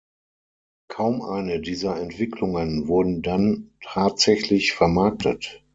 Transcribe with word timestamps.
Kaum 0.87 1.21
eine 1.21 1.59
dieser 1.61 1.95
Entwicklungen 2.01 2.87
wurden 2.87 3.21
dann 3.21 3.69
tatsächlich 3.83 4.73
vermarktet. 4.73 5.63